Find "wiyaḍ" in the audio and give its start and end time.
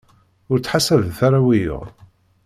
1.45-1.85